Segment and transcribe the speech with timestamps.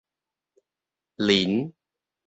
[1.19, 1.55] 燐